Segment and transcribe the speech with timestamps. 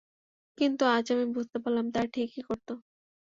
[0.57, 2.73] কিন্তু আজ আমি বুঝতে পারলাম, তারা ঠিকই করতো।